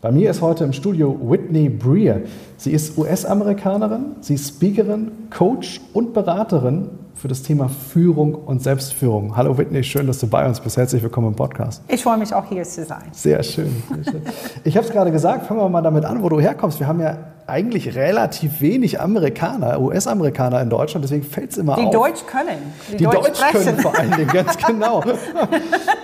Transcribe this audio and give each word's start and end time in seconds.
Bei 0.00 0.12
mir 0.12 0.30
ist 0.30 0.42
heute 0.42 0.62
im 0.62 0.72
Studio 0.72 1.18
Whitney 1.20 1.68
Breer. 1.68 2.20
Sie 2.56 2.70
ist 2.70 2.96
US-Amerikanerin, 2.96 4.14
sie 4.20 4.34
ist 4.34 4.48
Speakerin, 4.48 5.10
Coach 5.36 5.80
und 5.92 6.14
Beraterin 6.14 6.88
für 7.16 7.26
das 7.26 7.42
Thema 7.42 7.68
Führung 7.68 8.36
und 8.36 8.62
Selbstführung. 8.62 9.36
Hallo 9.36 9.58
Whitney, 9.58 9.82
schön, 9.82 10.06
dass 10.06 10.20
du 10.20 10.28
bei 10.28 10.46
uns 10.46 10.60
bist. 10.60 10.76
Herzlich 10.76 11.02
willkommen 11.02 11.26
im 11.26 11.34
Podcast. 11.34 11.82
Ich 11.88 12.04
freue 12.04 12.16
mich 12.16 12.32
auch 12.32 12.44
hier 12.48 12.62
zu 12.62 12.84
sein. 12.84 13.08
Sehr 13.10 13.42
schön. 13.42 13.82
Sehr 14.04 14.12
schön. 14.12 14.22
Ich 14.62 14.76
habe 14.76 14.86
es 14.86 14.92
gerade 14.92 15.10
gesagt, 15.10 15.46
fangen 15.46 15.58
wir 15.58 15.68
mal 15.68 15.82
damit 15.82 16.04
an, 16.04 16.22
wo 16.22 16.28
du 16.28 16.38
herkommst. 16.38 16.78
Wir 16.78 16.86
haben 16.86 17.00
ja 17.00 17.18
eigentlich 17.48 17.96
relativ 17.96 18.60
wenig 18.60 19.00
Amerikaner, 19.00 19.80
US-Amerikaner 19.80 20.62
in 20.62 20.70
Deutschland, 20.70 21.02
deswegen 21.02 21.24
fällt 21.24 21.50
es 21.50 21.58
immer 21.58 21.74
die 21.74 21.86
auf. 21.86 21.92
Deutsch 21.92 22.24
können. 22.24 22.58
Die, 22.92 22.98
die 22.98 23.04
Deutsch, 23.04 23.40
Deutsch 23.40 23.40
können 23.50 23.78
vor 23.78 23.98
allen 23.98 24.12
Dingen, 24.12 24.28
ganz 24.28 24.56
genau. 24.64 25.02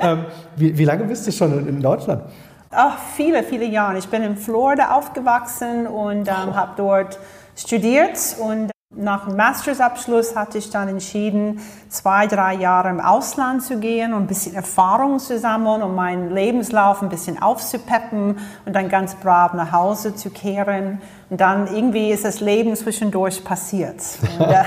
ähm, 0.00 0.24
wie, 0.56 0.76
wie, 0.76 0.84
lange 0.84 1.04
bist 1.04 1.28
du 1.28 1.30
schon 1.30 1.56
in, 1.60 1.68
in 1.68 1.80
Deutschland? 1.80 2.22
Ach, 2.70 2.98
viele, 3.16 3.42
viele 3.42 3.64
Jahre. 3.64 3.98
Ich 3.98 4.09
bin 4.09 4.23
in 4.23 4.36
Florida 4.36 4.95
aufgewachsen 4.95 5.86
und 5.86 6.28
ähm, 6.28 6.56
habe 6.56 6.72
dort 6.77 7.19
studiert 7.56 8.36
und 8.41 8.75
nach 8.97 9.27
dem 9.27 9.36
Mastersabschluss 9.36 10.36
hatte 10.36 10.58
ich 10.58 10.70
dann 10.70 10.88
entschieden, 10.88 11.61
zwei, 11.88 12.27
drei 12.27 12.55
Jahre 12.55 12.91
im 12.91 13.00
Ausland 13.00 13.62
zu 13.62 13.78
gehen 13.78 14.12
und 14.12 14.22
ein 14.22 14.27
bisschen 14.27 14.55
Erfahrung 14.55 15.19
zu 15.19 15.38
sammeln, 15.38 15.83
um 15.83 15.94
meinen 15.94 16.30
Lebenslauf 16.30 17.03
ein 17.03 17.08
bisschen 17.08 17.42
aufzupeppen 17.42 18.38
und 18.64 18.72
dann 18.72 18.88
ganz 18.88 19.16
brav 19.16 19.53
nach 19.55 19.72
Hause 19.72 20.14
zu 20.14 20.31
kehren. 20.31 21.00
Und 21.28 21.41
dann 21.41 21.66
irgendwie 21.66 22.10
ist 22.10 22.25
das 22.25 22.41
Leben 22.41 22.77
zwischendurch 22.77 23.44
passiert. 23.44 24.00
Und, 24.38 24.47
äh, 24.47 24.64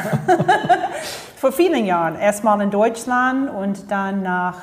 vor 1.37 1.53
vielen 1.53 1.85
Jahren. 1.85 2.15
Erstmal 2.15 2.59
in 2.61 2.71
Deutschland 2.71 3.49
und 3.49 3.89
dann 3.89 4.23
nach 4.23 4.55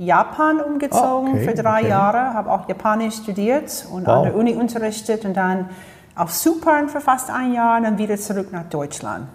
Japan 0.00 0.62
umgezogen 0.62 1.32
oh, 1.32 1.34
okay, 1.34 1.44
für 1.44 1.54
drei 1.54 1.80
okay. 1.80 1.88
Jahre, 1.90 2.32
habe 2.32 2.50
auch 2.50 2.66
Japanisch 2.66 3.16
studiert 3.16 3.86
und 3.92 4.06
wow. 4.06 4.16
an 4.16 4.22
der 4.24 4.34
Uni 4.34 4.54
unterrichtet 4.54 5.26
und 5.26 5.34
dann 5.36 5.68
auf 6.16 6.32
Zypern 6.32 6.88
für 6.88 7.02
fast 7.02 7.28
ein 7.28 7.52
Jahr 7.52 7.76
und 7.76 7.82
dann 7.82 7.98
wieder 7.98 8.16
zurück 8.16 8.50
nach 8.50 8.64
Deutschland. 8.64 9.28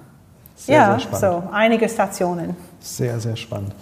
Sehr, 0.56 0.76
ja, 0.76 0.98
sehr 1.00 1.32
so 1.32 1.44
einige 1.52 1.88
Stationen. 1.88 2.56
Sehr, 2.80 3.20
sehr 3.20 3.36
spannend. 3.36 3.76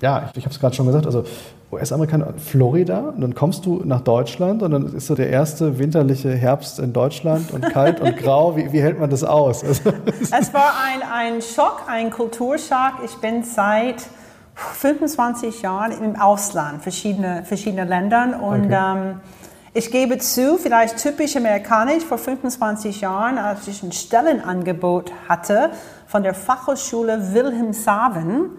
Ja, 0.00 0.28
ich, 0.30 0.38
ich 0.38 0.44
habe 0.44 0.54
es 0.54 0.60
gerade 0.60 0.74
schon 0.76 0.86
gesagt, 0.86 1.04
also 1.04 1.24
US-Amerikaner, 1.72 2.34
Florida, 2.36 3.08
und 3.08 3.20
dann 3.22 3.34
kommst 3.34 3.66
du 3.66 3.82
nach 3.84 4.00
Deutschland 4.00 4.62
und 4.62 4.70
dann 4.70 4.94
ist 4.94 5.08
so 5.08 5.16
der 5.16 5.30
erste 5.30 5.80
winterliche 5.80 6.30
Herbst 6.30 6.78
in 6.78 6.92
Deutschland 6.92 7.50
und 7.50 7.62
kalt 7.72 8.00
und 8.00 8.16
grau. 8.16 8.56
Wie, 8.56 8.72
wie 8.72 8.80
hält 8.80 9.00
man 9.00 9.10
das 9.10 9.24
aus? 9.24 9.64
Also, 9.64 9.92
es 10.20 10.54
war 10.54 10.74
ein, 10.84 11.02
ein 11.02 11.42
Schock, 11.42 11.82
ein 11.88 12.10
Kulturschock. 12.10 13.00
Ich 13.04 13.16
bin 13.16 13.42
seit 13.42 14.06
25 14.54 15.62
Jahren 15.62 15.92
im 15.92 16.20
Ausland, 16.20 16.82
verschiedene, 16.82 17.44
verschiedene 17.44 17.84
Ländern 17.84 18.34
und 18.34 18.66
okay. 18.66 18.94
ähm, 18.96 19.20
ich 19.72 19.92
gebe 19.92 20.18
zu, 20.18 20.58
vielleicht 20.58 20.98
typisch 20.98 21.36
amerikanisch, 21.36 22.04
vor 22.04 22.18
25 22.18 23.02
Jahren, 23.02 23.38
als 23.38 23.68
ich 23.68 23.84
ein 23.84 23.92
Stellenangebot 23.92 25.12
hatte 25.28 25.70
von 26.08 26.24
der 26.24 26.34
Fachhochschule 26.34 27.32
Wilhelmshaven, 27.32 28.50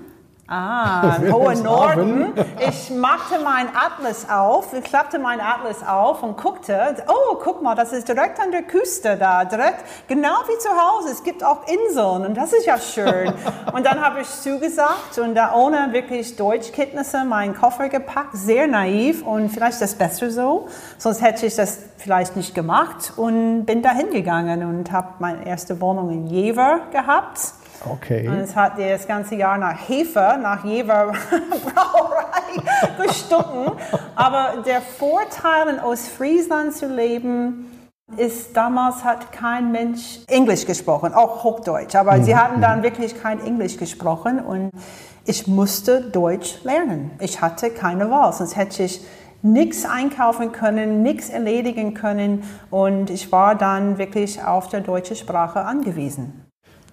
Ah, 0.54 1.18
hohe 1.32 1.56
Norden. 1.56 2.34
Ich 2.60 2.90
machte 2.90 3.40
mein 3.42 3.70
Atlas 3.74 4.30
auf, 4.30 4.74
ich 4.74 4.84
klappte 4.84 5.18
mein 5.18 5.40
Atlas 5.40 5.78
auf 5.82 6.24
und 6.24 6.36
guckte, 6.36 6.94
oh, 7.08 7.38
guck 7.42 7.62
mal, 7.62 7.74
das 7.74 7.94
ist 7.94 8.10
direkt 8.10 8.38
an 8.38 8.52
der 8.52 8.64
Küste 8.64 9.16
da, 9.16 9.46
direkt, 9.46 9.86
genau 10.10 10.34
wie 10.50 10.58
zu 10.58 10.68
Hause. 10.70 11.14
Es 11.14 11.24
gibt 11.24 11.42
auch 11.42 11.66
Inseln 11.70 12.26
und 12.26 12.36
das 12.36 12.52
ist 12.52 12.66
ja 12.66 12.78
schön. 12.78 13.32
und 13.74 13.86
dann 13.86 14.02
habe 14.02 14.20
ich 14.20 14.28
zugesagt 14.28 15.20
und 15.20 15.36
da 15.36 15.56
ohne 15.56 15.94
wirklich 15.94 16.36
Deutschkenntnisse 16.36 17.24
meinen 17.24 17.56
Koffer 17.56 17.88
gepackt, 17.88 18.36
sehr 18.36 18.68
naiv 18.68 19.26
und 19.26 19.52
vielleicht 19.52 19.82
das 19.82 19.96
Beste 19.96 20.32
so, 20.32 20.68
sonst 20.98 21.22
hätte 21.22 21.46
ich 21.46 21.56
das 21.56 21.80
vielleicht 21.96 22.36
nicht 22.36 22.54
gemacht 22.54 23.14
und 23.16 23.64
bin 23.64 23.82
da 23.82 23.92
hingegangen 23.92 24.66
und 24.66 24.92
habe 24.92 25.14
meine 25.20 25.48
erste 25.48 25.80
Wohnung 25.80 26.10
in 26.10 26.28
Jever 26.28 26.82
gehabt 26.92 27.40
Okay. 27.90 28.28
Und 28.28 28.36
es 28.36 28.56
hat 28.56 28.78
das 28.78 29.08
ganze 29.08 29.36
Jahr 29.36 29.58
nach 29.58 29.88
Hefe, 29.88 30.38
nach 30.42 30.64
Jever 30.64 31.14
Brauerei 31.74 33.02
gestunken. 33.06 33.72
Aber 34.16 34.62
der 34.66 34.82
Vorteil, 34.82 35.70
in 35.70 35.80
Ostfriesland 35.80 36.76
zu 36.76 36.88
leben, 36.88 37.72
ist, 38.18 38.56
damals 38.56 39.04
hat 39.04 39.32
kein 39.32 39.72
Mensch 39.72 40.20
Englisch 40.28 40.66
gesprochen, 40.66 41.14
auch 41.14 41.44
Hochdeutsch. 41.44 41.96
Aber 41.96 42.18
mhm. 42.18 42.24
sie 42.24 42.36
hatten 42.36 42.62
dann 42.62 42.80
mhm. 42.80 42.84
wirklich 42.84 43.22
kein 43.22 43.44
Englisch 43.44 43.78
gesprochen 43.78 44.40
und 44.40 44.72
ich 45.26 45.48
musste 45.48 46.02
Deutsch 46.02 46.64
lernen. 46.64 47.12
Ich 47.20 47.42
hatte 47.42 47.70
keine 47.70 48.10
Wahl, 48.10 48.34
sonst 48.34 48.56
hätte 48.56 48.84
ich 48.84 49.02
nichts 49.44 49.86
einkaufen 49.86 50.52
können, 50.52 51.02
nichts 51.02 51.30
erledigen 51.30 51.94
können 51.94 52.44
und 52.70 53.10
ich 53.10 53.32
war 53.32 53.56
dann 53.56 53.98
wirklich 53.98 54.44
auf 54.44 54.68
der 54.70 54.82
deutschen 54.82 55.16
Sprache 55.16 55.62
angewiesen. 55.62 56.51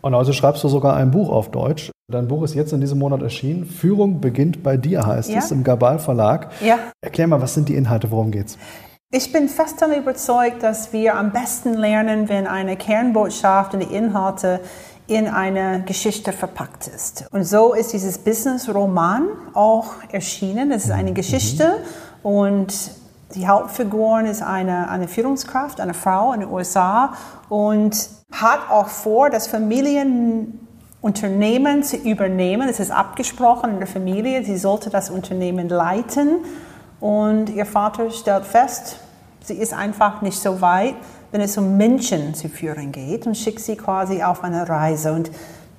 Und 0.08 0.14
also 0.14 0.32
schreibst 0.32 0.64
du 0.64 0.69
sogar 0.69 0.96
ein 0.96 1.10
Buch 1.10 1.28
auf 1.28 1.50
Deutsch. 1.50 1.91
Dein 2.10 2.28
Buch 2.28 2.42
ist 2.42 2.54
jetzt 2.54 2.72
in 2.72 2.80
diesem 2.80 2.98
Monat 2.98 3.20
erschienen. 3.20 3.66
Führung 3.66 4.22
beginnt 4.22 4.62
bei 4.62 4.78
dir, 4.78 5.04
heißt 5.06 5.28
ja. 5.28 5.41
es, 5.41 5.50
im 5.50 5.64
Gabal 5.64 5.98
Verlag. 5.98 6.50
Ja. 6.62 6.78
Erklär 7.02 7.26
mal, 7.26 7.42
was 7.42 7.52
sind 7.52 7.69
die 7.69 7.74
Inhalte, 7.74 8.10
worum 8.10 8.30
geht's? 8.30 8.56
Ich 9.10 9.30
bin 9.34 9.50
fest 9.50 9.82
davon 9.82 9.98
überzeugt, 9.98 10.62
dass 10.62 10.94
wir 10.94 11.14
am 11.14 11.30
besten 11.30 11.74
lernen, 11.74 12.30
wenn 12.30 12.47
eine 12.47 12.76
Kernbotschaft 12.76 13.74
und 13.74 13.80
die 13.80 13.94
Inhalte 13.94 14.60
in 15.08 15.28
eine 15.28 15.82
Geschichte 15.84 16.32
verpackt 16.32 16.86
ist. 16.86 17.26
Und 17.30 17.44
so 17.44 17.74
ist 17.74 17.92
dieses 17.92 18.16
Business-Roman 18.16 19.26
auch 19.52 19.88
erschienen. 20.10 20.70
Es 20.70 20.86
ist 20.86 20.91
eine 20.91 21.10
mhm. 21.10 21.16
Geschichte 21.16 21.68
mhm. 22.22 22.30
und 22.30 22.74
die 23.34 23.47
Hauptfigur 23.47 24.22
ist 24.22 24.43
eine, 24.43 24.89
eine 24.89 25.06
Führungskraft, 25.06 25.81
eine 25.81 25.94
Frau 25.94 26.33
in 26.33 26.41
den 26.41 26.50
USA 26.50 27.12
und 27.49 28.09
hat 28.33 28.71
auch 28.71 28.89
vor, 28.89 29.31
das 29.31 29.47
Familienunternehmen 29.47 31.83
zu 31.83 31.97
übernehmen. 31.97 32.69
Es 32.69 32.81
ist 32.81 32.91
abgesprochen 32.91 33.71
in 33.71 33.78
der 33.78 33.87
Familie, 33.87 34.44
sie 34.44 34.56
sollte 34.56 34.91
das 34.91 35.11
Unternehmen 35.11 35.69
leiten. 35.69 36.39
Und 37.00 37.50
ihr 37.50 37.66
Vater 37.66 38.11
stellt 38.11 38.44
fest, 38.44 38.97
sie 39.45 39.55
ist 39.55 39.75
einfach 39.75 40.22
nicht 40.22 40.41
so 40.41 40.60
weit, 40.60 40.97
wenn 41.31 41.43
es 41.43 41.59
um 41.59 41.77
Menschen 41.77 42.34
zu 42.34 42.49
führen 42.49 42.93
geht 42.93 43.27
und 43.27 43.37
schickt 43.37 43.60
sie 43.60 43.77
quasi 43.77 44.22
auf 44.22 44.43
eine 44.43 44.66
Reise. 44.69 45.12
Und 45.12 45.31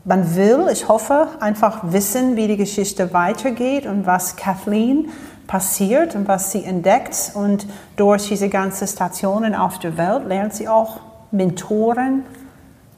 man 0.05 0.35
will, 0.35 0.67
ich 0.71 0.87
hoffe, 0.87 1.27
einfach 1.39 1.91
wissen, 1.91 2.35
wie 2.35 2.47
die 2.47 2.57
Geschichte 2.57 3.13
weitergeht 3.13 3.85
und 3.85 4.05
was 4.05 4.35
Kathleen 4.35 5.09
passiert 5.49 6.15
und 6.15 6.27
was 6.27 6.51
sie 6.51 6.63
entdeckt. 6.63 7.31
Und 7.33 7.65
durch 7.97 8.29
diese 8.29 8.47
ganzen 8.47 8.87
Stationen 8.87 9.55
auf 9.55 9.79
der 9.79 9.97
Welt 9.97 10.27
lernt 10.27 10.53
sie 10.53 10.69
auch 10.69 11.01
Mentoren 11.31 12.23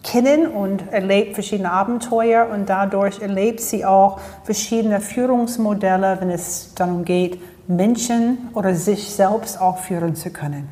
kennen 0.04 0.48
und 0.48 0.92
erlebt 0.92 1.36
verschiedene 1.36 1.72
Abenteuer 1.72 2.50
und 2.52 2.68
dadurch 2.70 3.22
erlebt 3.22 3.62
sie 3.62 3.86
auch 3.86 4.20
verschiedene 4.44 5.00
Führungsmodelle, 5.00 6.18
wenn 6.20 6.32
es 6.32 6.74
darum 6.74 7.06
geht, 7.06 7.40
Menschen 7.68 8.50
oder 8.54 8.76
sich 8.76 9.10
selbst 9.10 9.62
auch 9.62 9.78
führen 9.78 10.16
zu 10.16 10.32
können. 10.32 10.68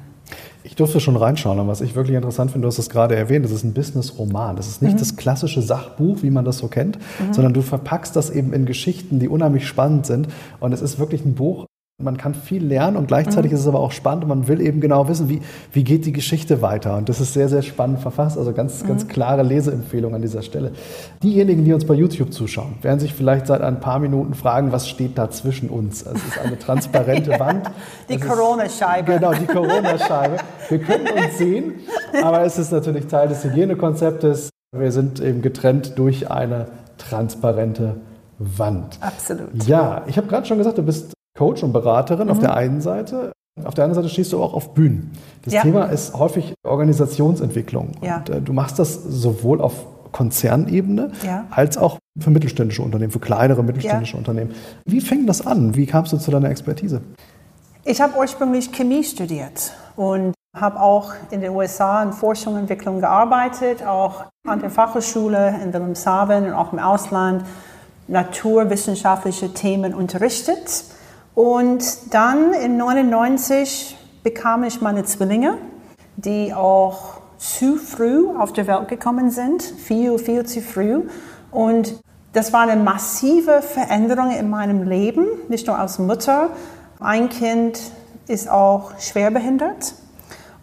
Ich 0.64 0.75
durfte 0.75 1.00
schon 1.00 1.16
reinschauen 1.16 1.60
und 1.60 1.68
was 1.68 1.80
ich 1.80 1.96
wirklich 1.96 2.16
interessant 2.16 2.52
finde, 2.52 2.66
du 2.66 2.68
hast 2.68 2.80
es 2.80 2.90
gerade 2.90 3.16
erwähnt, 3.16 3.46
das 3.46 3.52
ist 3.52 3.64
ein 3.64 3.74
Business-Roman. 3.74 4.56
Das 4.56 4.68
ist 4.68 4.82
nicht 4.82 4.96
mhm. 4.96 5.00
das 5.00 5.16
klassische 5.16 5.62
Sachbuch, 5.62 6.18
wie 6.22 6.32
man 6.32 6.44
das 6.44 6.58
so 6.58 6.68
kennt, 6.68 6.98
mhm. 6.98 7.34
sondern 7.34 7.54
du 7.54 7.62
verpackst 7.62 8.16
das 8.16 8.30
eben 8.30 8.52
in 8.52 8.66
Geschichten, 8.66 9.20
die 9.20 9.30
unheimlich 9.30 9.68
spannend 9.68 10.06
sind. 10.06 10.28
Und 10.60 10.74
es 10.74 10.82
ist 10.82 11.00
wirklich 11.00 11.24
ein 11.24 11.36
Buch, 11.36 11.69
man 12.01 12.18
kann 12.18 12.34
viel 12.34 12.66
lernen 12.66 12.96
und 12.96 13.07
gleichzeitig 13.07 13.51
mhm. 13.51 13.56
ist 13.56 13.62
es 13.62 13.68
aber 13.68 13.81
auch 13.81 13.92
spannend 13.92 14.24
und 14.24 14.30
man 14.30 14.48
will 14.48 14.62
eben 14.62 14.80
genau 14.80 15.10
wissen, 15.10 15.28
wie, 15.28 15.42
wie 15.74 15.84
geht 15.84 16.06
die 16.06 16.13
Geschichte 16.13 16.62
weiter. 16.62 16.96
Und 16.96 17.10
das 17.10 17.19
ist 17.19 17.34
sehr, 17.34 17.50
sehr 17.50 17.62
spannend 17.62 18.00
verfasst. 18.00 18.38
Also 18.38 18.54
ganz, 18.54 18.84
mhm. 18.84 18.88
ganz 18.88 19.07
klare 19.10 19.44
Leseempfehlung 19.44 20.16
an 20.16 20.22
dieser 20.22 20.42
Stelle. 20.42 20.72
Diejenigen, 21.22 21.66
die 21.66 21.74
uns 21.74 21.86
bei 21.86 21.94
YouTube 21.94 22.31
zuschauen, 22.31 22.75
werden 22.81 23.01
sich 23.01 23.13
vielleicht 23.13 23.48
seit 23.48 23.62
ein 23.62 23.81
paar 23.81 24.00
Minuten 24.00 24.34
fragen, 24.34 24.72
was 24.72 24.88
steht 24.88 25.18
da 25.18 25.30
zwischen 25.30 25.69
uns? 25.69 26.07
Also 26.07 26.19
es 26.19 26.36
ist 26.36 26.42
eine 26.42 26.57
transparente 26.57 27.31
Wand. 27.40 27.69
Die 28.07 28.18
Corona-Scheibe. 28.18 29.16
Genau, 29.16 29.34
die 29.34 29.46
Corona-Scheibe. 29.46 30.38
Wir 30.69 30.80
können 30.80 31.07
uns 31.07 31.38
sehen, 31.38 31.74
aber 32.24 32.44
es 32.44 32.57
ist 32.57 32.72
natürlich 32.72 33.07
Teil 33.07 33.28
des 33.28 33.44
Hygienekonzeptes. 33.44 34.50
Wir 34.72 34.92
sind 34.94 35.19
eben 35.19 35.42
getrennt 35.42 35.98
durch 35.98 36.31
eine 36.31 36.68
transparente 36.98 37.98
Wand. 38.38 38.98
Absolut. 39.01 39.50
Ja, 39.66 40.04
ich 40.07 40.18
habe 40.18 40.28
gerade 40.28 40.46
schon 40.46 40.57
gesagt, 40.60 40.78
du 40.78 40.84
bist 40.84 41.13
Coach 41.39 41.63
und 41.63 41.71
Beraterin 41.71 42.25
mhm. 42.25 42.31
auf 42.31 42.39
der 42.39 42.53
einen 42.53 42.81
Seite. 42.81 43.31
Auf 43.63 43.74
der 43.74 43.86
anderen 43.86 44.03
Seite 44.03 44.13
stehst 44.13 44.33
du 44.33 44.44
auch 44.44 44.53
auf 44.53 44.74
Bühnen. 44.74 45.12
Das 45.44 45.53
ja. 45.53 45.62
Thema 45.62 45.86
ist 45.86 46.13
häufig 46.13 46.53
Organisationsentwicklung. 46.68 47.94
Ja. 48.01 48.18
Und, 48.18 48.30
äh, 48.30 48.41
du 48.41 48.51
machst 48.51 48.77
das 48.77 48.94
sowohl 48.94 49.62
auf 49.62 49.86
Konzernebene 50.12 51.12
ja. 51.25 51.45
als 51.50 51.77
auch 51.77 51.97
für 52.19 52.30
mittelständische 52.30 52.81
Unternehmen, 52.81 53.12
für 53.12 53.19
kleinere 53.19 53.63
mittelständische 53.63 54.18
Unternehmen. 54.18 54.53
Wie 54.86 55.00
fängt 55.00 55.30
das 55.30 55.45
an? 55.45 55.75
Wie 55.75 55.86
kamst 55.86 56.12
du 56.12 56.18
zu 56.18 56.30
deiner 56.30 56.50
Expertise? 56.50 57.01
Ich 57.86 58.01
habe 58.01 58.18
ursprünglich 58.18 58.74
Chemie 58.74 59.03
studiert 59.06 59.71
und 59.95 60.33
habe 60.53 60.81
auch 60.81 61.13
in 61.31 61.39
den 61.39 61.51
USA 61.51 62.03
in 62.03 62.12
Forschung 62.12 62.56
und 62.56 62.62
Entwicklung 62.62 63.00
gearbeitet, 63.00 63.86
auch 63.86 64.25
an 64.45 64.59
der 64.59 64.71
Fachhochschule 64.71 65.56
in 65.63 65.71
Wilhelmshaven 65.71 66.47
und 66.47 66.53
auch 66.53 66.74
im 66.74 66.80
Ausland 66.80 67.45
naturwissenschaftliche 68.07 69.53
Themen 69.53 69.94
unterrichtet. 69.94 70.83
Und 71.39 72.13
dann 72.13 72.51
in 72.51 72.75
99 72.75 73.95
bekam 74.24 74.65
ich 74.65 74.81
meine 74.81 75.06
Zwillinge, 75.06 75.57
die 76.18 76.53
auch 76.53 77.21
zu 77.38 77.77
früh 77.77 78.27
auf 78.38 78.51
die 78.51 78.68
Welt 78.68 78.89
gekommen 78.89 79.31
sind, 79.31 79.63
viel, 79.63 80.18
viel 80.18 80.45
zu 80.45 80.59
früh. 80.59 81.03
Und 81.50 81.97
das 82.33 82.51
war 82.51 82.68
eine 82.68 82.75
massive 82.75 83.62
Veränderung 83.62 84.31
in 84.31 84.50
meinem 84.50 84.83
Leben, 84.83 85.27
nicht 85.47 85.65
nur 85.68 85.80
als 85.80 85.97
Mutter. 85.97 86.50
Ein 87.00 87.30
Kind 87.30 87.80
ist 88.27 88.50
auch 88.50 89.00
schwerbehindert 89.00 89.94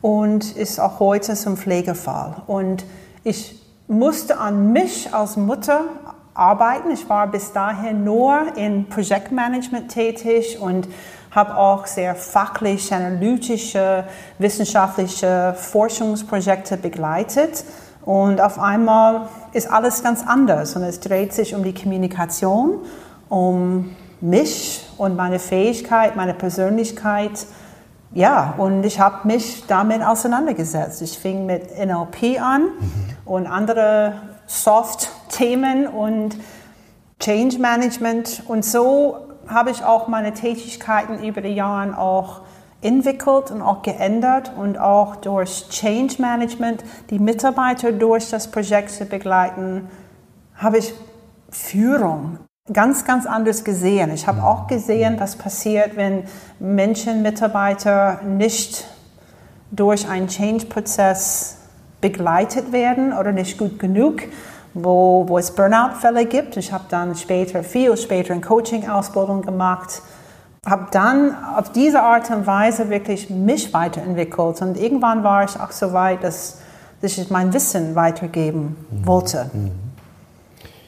und 0.03 0.57
ist 0.57 0.79
auch 0.79 1.01
heute 1.01 1.37
zum 1.37 1.57
Pflegefall. 1.57 2.43
Und 2.47 2.85
ich 3.25 3.63
musste 3.89 4.37
an 4.37 4.75
mich 4.75 5.15
als 5.15 5.39
Mutter 5.39 5.87
arbeiten. 6.37 6.91
Ich 6.91 7.09
war 7.09 7.27
bis 7.27 7.53
dahin 7.53 8.05
nur 8.05 8.57
in 8.57 8.89
Projektmanagement 8.89 9.91
tätig 9.91 10.59
und 10.61 10.89
habe 11.31 11.57
auch 11.57 11.87
sehr 11.87 12.15
fachlich, 12.15 12.93
analytische, 12.93 14.05
wissenschaftliche 14.39 15.55
Forschungsprojekte 15.57 16.77
begleitet. 16.77 17.65
Und 18.05 18.41
auf 18.41 18.59
einmal 18.59 19.29
ist 19.53 19.71
alles 19.71 20.03
ganz 20.03 20.23
anders 20.27 20.77
und 20.77 20.83
es 20.83 21.01
dreht 21.01 21.33
sich 21.33 21.55
um 21.55 21.65
die 21.65 21.75
Kommunikation, 21.75 22.79
um 23.29 23.97
mich 24.21 24.87
und 24.97 25.17
meine 25.17 25.39
Fähigkeit, 25.39 26.17
meine 26.17 26.33
Persönlichkeit. 26.33 27.47
Ja, 28.15 28.55
und 28.57 28.85
ich 28.85 29.01
habe 29.01 29.27
mich 29.27 29.65
damit 29.67 30.03
auseinandergesetzt. 30.03 31.03
Ich 31.03 31.19
fing 31.19 31.45
mit 31.45 31.77
NLP 31.77 32.41
an 32.41 32.63
mhm. 32.63 32.71
und 33.27 33.47
andere 33.47 34.15
Soft-Themen 34.47 35.87
und 35.87 36.37
Change 37.21 37.59
Management. 37.59 38.43
Und 38.47 38.65
so 38.65 39.19
habe 39.49 39.71
ich 39.71 39.85
auch 39.85 40.09
meine 40.09 40.35
Tätigkeiten 40.35 41.23
über 41.25 41.41
die 41.41 41.55
Jahre 41.55 41.99
auch 41.99 42.41
entwickelt 42.83 43.51
und 43.51 43.63
auch 43.63 43.83
geändert 43.83 44.53
und 44.57 44.79
auch 44.79 45.17
durch 45.17 45.69
Change 45.71 46.21
Management 46.21 46.85
die 47.11 47.19
Mitarbeiter 47.19 47.93
durch 47.93 48.31
das 48.31 48.51
Projekt 48.51 48.91
zu 48.91 49.07
begleiten, 49.07 49.89
habe 50.55 50.79
ich 50.79 50.95
Führung 51.51 52.39
ganz, 52.73 53.05
ganz 53.05 53.27
anders 53.27 53.65
gesehen. 53.65 54.13
Ich 54.13 54.27
habe 54.27 54.43
auch 54.43 54.67
gesehen, 54.67 55.19
was 55.19 55.37
passiert, 55.37 55.97
wenn 55.97 56.25
Menschen, 56.59 57.23
Mitarbeiter 57.23 58.21
nicht 58.23 58.85
durch 59.71 60.09
einen 60.09 60.29
Change-Prozess 60.29 61.56
begleitet 62.07 62.71
werden 62.71 63.13
oder 63.13 63.33
nicht 63.33 63.59
gut 63.59 63.81
genug, 63.81 64.23
wo, 64.75 65.25
wo 65.27 65.39
es 65.39 65.51
Burnout-Fälle 65.51 66.27
gibt. 66.27 66.57
Ich 66.57 66.73
habe 66.73 66.85
dann 66.89 67.17
später, 67.17 67.65
viel 67.65 67.97
später 67.97 68.33
eine 68.33 68.43
Coaching-Ausbildung 68.43 69.43
gemacht, 69.43 70.03
habe 70.65 70.87
dann 70.93 71.35
auf 71.57 71.73
diese 71.73 72.03
Art 72.03 72.31
und 72.31 72.47
Weise 72.47 72.91
wirklich 72.91 73.29
mich 73.29 73.75
weiterentwickelt 73.75 74.63
und 74.63 74.77
irgendwann 74.77 75.25
war 75.25 75.45
ich 75.45 75.59
auch 75.59 75.73
so 75.73 75.93
weit, 75.93 76.23
dass, 76.23 76.59
dass 77.01 77.19
ich 77.19 77.29
mein 77.29 77.53
Wissen 77.53 77.97
weitergeben 77.97 78.77
mhm. 78.91 79.07
wollte. 79.07 79.51
Mhm. 79.53 79.73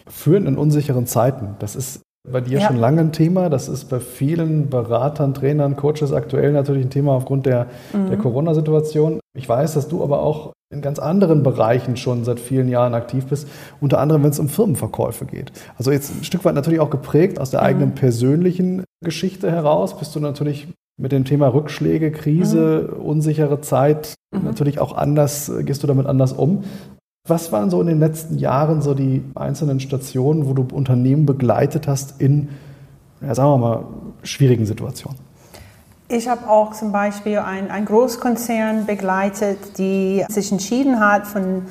Führen 0.09 0.47
in 0.47 0.57
unsicheren 0.57 1.07
Zeiten, 1.07 1.57
das 1.59 1.75
ist 1.75 2.01
bei 2.27 2.41
dir 2.41 2.59
ja. 2.59 2.67
schon 2.67 2.77
lange 2.77 3.01
ein 3.01 3.13
Thema. 3.13 3.49
Das 3.49 3.69
ist 3.69 3.87
bei 3.87 4.01
vielen 4.01 4.71
Beratern, 4.71 5.35
Trainern, 5.35 5.77
Coaches 5.77 6.13
aktuell 6.13 6.53
natürlich 6.53 6.85
ein 6.85 6.91
Thema 6.91 7.13
aufgrund 7.13 7.47
der, 7.47 7.67
mhm. 7.93 8.09
der 8.09 8.19
Corona-Situation. 8.19 9.21
Ich 9.37 9.49
weiß, 9.49 9.75
dass 9.75 9.89
du 9.89 10.03
aber 10.03 10.23
auch 10.23 10.53
in 10.71 10.83
ganz 10.83 10.99
anderen 10.99 11.43
Bereichen 11.43 11.97
schon 11.97 12.25
seit 12.25 12.41
vielen 12.41 12.69
Jahren 12.69 12.95
aktiv 12.95 13.27
bist, 13.27 13.49
unter 13.81 14.01
anderem 14.01 14.23
wenn 14.23 14.31
es 14.31 14.39
um 14.39 14.49
Firmenverkäufe 14.49 15.25
geht. 15.25 15.51
Also 15.79 15.91
jetzt 15.91 16.15
ein 16.15 16.25
Stück 16.25 16.45
weit 16.45 16.55
natürlich 16.55 16.81
auch 16.81 16.91
geprägt 16.91 17.41
aus 17.41 17.51
der 17.51 17.61
mhm. 17.61 17.67
eigenen 17.67 17.95
persönlichen 17.95 18.85
Geschichte 19.03 19.51
heraus, 19.51 19.99
bist 19.99 20.15
du 20.15 20.21
natürlich 20.21 20.69
mit 21.01 21.13
dem 21.13 21.25
Thema 21.25 21.49
Rückschläge, 21.49 22.11
Krise, 22.11 22.91
mhm. 22.93 23.03
unsichere 23.03 23.61
Zeit 23.61 24.15
mhm. 24.35 24.45
natürlich 24.45 24.79
auch 24.79 24.95
anders, 24.95 25.51
gehst 25.61 25.83
du 25.83 25.87
damit 25.87 26.07
anders 26.07 26.33
um. 26.33 26.65
Was 27.29 27.53
waren 27.53 27.71
so 27.71 27.81
in 27.81 27.87
den 27.87 28.01
letzten 28.01 28.39
Jahren 28.39 28.81
so 28.81 28.95
die 28.95 29.23
einzelnen 29.35 29.81
Stationen, 29.81 30.49
wo 30.49 30.55
du 30.55 30.67
Unternehmen 30.75 31.27
begleitet 31.27 31.87
hast 31.87 32.21
in, 32.21 32.49
ja, 33.21 33.35
sagen 33.35 33.51
wir 33.51 33.59
mal, 33.59 33.85
schwierigen 34.23 34.65
Situationen? 34.65 35.19
Ich 36.09 36.27
habe 36.27 36.49
auch 36.49 36.73
zum 36.73 36.91
Beispiel 36.91 37.39
einen 37.39 37.85
Großkonzern 37.85 38.87
begleitet, 38.87 39.77
die 39.77 40.25
sich 40.31 40.51
entschieden 40.51 41.01
hat, 41.01 41.27
von 41.27 41.67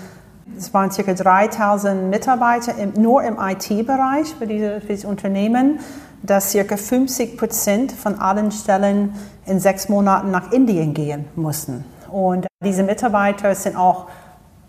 es 0.56 0.74
waren 0.74 0.89
ca. 0.89 1.13
3000 1.13 2.10
Mitarbeiter 2.10 2.75
im, 2.77 2.94
nur 3.01 3.24
im 3.24 3.38
IT-Bereich 3.39 4.27
für, 4.38 4.48
diese, 4.48 4.81
für 4.81 4.88
dieses 4.88 5.06
Unternehmen, 5.06 5.80
dass 6.24 6.53
ca. 6.53 6.77
50 6.77 7.38
Prozent 7.38 7.92
von 7.92 8.15
allen 8.15 8.51
Stellen 8.51 9.13
in 9.45 9.60
sechs 9.60 9.89
Monaten 9.89 10.31
nach 10.31 10.51
Indien 10.51 10.94
gehen 10.94 11.25
mussten. 11.36 11.83
Und 12.12 12.48
diese 12.63 12.83
Mitarbeiter 12.83 13.53
sind 13.56 13.75
auch 13.75 14.07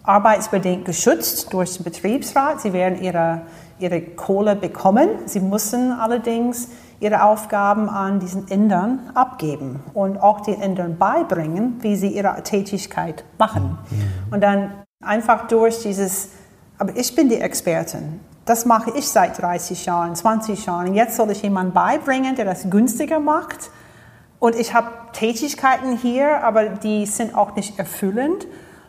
arbeitsbedingt 0.09 0.87
geschützt 0.87 1.53
durch 1.53 1.77
den 1.77 1.85
Betriebsrat. 1.85 2.63
Sie 2.63 2.73
werden 2.73 3.03
ihre, 3.03 3.43
ihre 3.79 4.01
Kohle 4.01 4.57
bekommen. 4.57 5.11
Sie 5.27 5.41
müssen 5.41 5.93
allerdings 5.93 6.69
ihre 6.99 7.23
Aufgaben 7.23 7.89
an 7.91 8.19
diesen 8.19 8.49
Indern 8.49 9.11
abgeben 9.15 9.81
und 9.93 10.17
auch 10.17 10.41
den 10.41 10.61
Indern 10.63 10.97
beibringen, 10.97 11.77
wie 11.81 11.95
sie 11.95 12.09
ihre 12.09 12.43
Tätigkeit 12.43 13.25
machen. 13.37 13.79
Mhm. 13.91 14.35
Und 14.35 14.41
dann 14.41 14.73
einfach 15.05 15.47
durch 15.47 15.83
dieses, 15.83 16.31
aber 16.79 16.97
ich 16.97 17.15
bin 17.15 17.29
die 17.29 17.39
Expertin. 17.39 18.21
Das 18.47 18.65
mache 18.65 18.91
ich 18.97 19.07
seit 19.09 19.41
30 19.41 19.85
Jahren, 19.85 20.17
20 20.17 20.65
Jahren. 20.65 20.95
Jetzt 20.95 21.17
soll 21.17 21.31
ich 21.31 21.43
jemanden 21.43 21.75
beibringen, 21.75 22.35
der 22.35 22.47
das 22.47 22.71
günstiger 22.71 23.21
macht. 23.21 23.71
Und 24.39 24.57
ich 24.57 24.73
habe 24.73 24.89
Tätigkeiten 25.13 25.99
hier, 25.99 26.43
aber 26.43 26.71
die 26.71 27.05
sind 27.05 27.35
auch 27.35 27.55
nicht 27.57 27.79
erfüllend. 27.79 28.47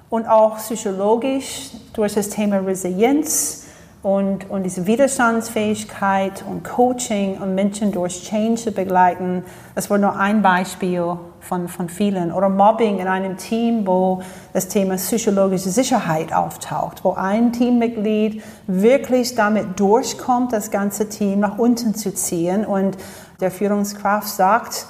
Und 0.10 0.28
auch 0.28 0.58
psychologisch 0.58 1.72
durch 1.94 2.16
das 2.16 2.30
Thema 2.30 2.58
Resilienz 2.58 3.66
und, 4.02 4.50
und 4.50 4.64
diese 4.64 4.88
Widerstandsfähigkeit 4.88 6.44
und 6.50 6.64
Coaching 6.64 7.38
und 7.38 7.54
Menschen 7.54 7.92
durch 7.92 8.24
Change 8.24 8.56
zu 8.56 8.72
begleiten, 8.72 9.44
das 9.76 9.90
war 9.90 9.98
nur 9.98 10.16
ein 10.16 10.42
Beispiel 10.42 11.18
von, 11.42 11.68
von 11.68 11.90
vielen. 11.90 12.32
Oder 12.32 12.48
Mobbing 12.48 13.00
in 13.00 13.08
einem 13.08 13.38
Team, 13.38 13.86
wo 13.86 14.22
das 14.54 14.68
Thema 14.68 14.96
psychologische 14.96 15.70
Sicherheit 15.70 16.34
auftaucht, 16.34 17.04
wo 17.04 17.14
ein 17.14 17.52
Teammitglied 17.52 18.42
wirklich 18.68 19.36
damit 19.36 19.80
durchkommt, 19.80 20.54
das 20.54 20.72
ganze 20.72 21.10
Team 21.10 21.42
nach 21.42 21.58
unten 21.58 21.94
zu 21.94 22.14
ziehen 22.14 22.66
und 22.66 22.98
der 23.42 23.52
Führungskraft 23.52 24.30
sagt, 24.30 24.86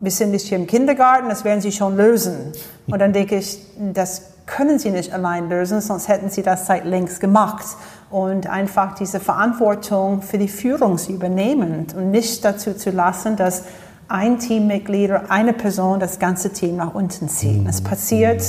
wir 0.00 0.10
sind 0.10 0.30
nicht 0.32 0.46
hier 0.46 0.58
im 0.58 0.66
Kindergarten, 0.66 1.28
das 1.28 1.44
werden 1.44 1.60
Sie 1.60 1.72
schon 1.72 1.96
lösen. 1.96 2.52
Und 2.86 3.00
dann 3.00 3.12
denke 3.12 3.36
ich, 3.36 3.58
das 3.92 4.22
können 4.48 4.78
Sie 4.78 4.90
nicht 4.90 5.12
allein 5.12 5.48
lösen, 5.48 5.80
sonst 5.80 6.08
hätten 6.08 6.30
Sie 6.30 6.42
das 6.42 6.66
seit 6.66 6.84
längst 6.84 7.20
gemacht 7.20 7.64
und 8.10 8.48
einfach 8.48 8.94
diese 8.94 9.20
Verantwortung 9.20 10.22
für 10.22 10.38
die 10.38 10.48
Führung 10.48 10.98
zu 10.98 11.12
übernehmen 11.12 11.86
und 11.94 12.10
nicht 12.10 12.44
dazu 12.44 12.74
zu 12.74 12.90
lassen, 12.90 13.36
dass 13.36 13.64
ein 14.08 14.38
Teammitglied 14.38 15.10
oder 15.10 15.30
eine 15.30 15.52
Person 15.52 16.00
das 16.00 16.18
ganze 16.18 16.52
Team 16.52 16.76
nach 16.76 16.94
unten 16.94 17.28
zieht. 17.28 17.68
Es 17.68 17.82
passiert 17.82 18.42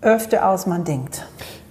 öfter, 0.00 0.44
als 0.44 0.66
man 0.66 0.84
denkt. 0.84 1.24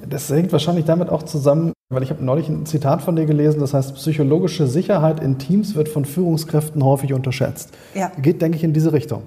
Das 0.06 0.30
hängt 0.30 0.52
wahrscheinlich 0.54 0.86
damit 0.86 1.10
auch 1.10 1.24
zusammen, 1.24 1.74
weil 1.90 2.04
ich 2.04 2.10
habe 2.10 2.24
neulich 2.24 2.48
ein 2.48 2.66
Zitat 2.66 3.02
von 3.02 3.16
dir 3.16 3.26
gelesen, 3.26 3.60
das 3.60 3.74
heißt, 3.74 3.96
psychologische 3.96 4.68
Sicherheit 4.68 5.22
in 5.22 5.38
Teams 5.38 5.76
wird 5.76 5.90
von 5.90 6.06
Führungskräften 6.06 6.84
häufig 6.84 7.14
unterschätzt. 7.14 7.72
Ja. 7.94 8.12
Geht, 8.22 8.42
denke 8.42 8.58
ich, 8.58 8.64
in 8.64 8.74
diese 8.74 8.94
Richtung. 8.94 9.24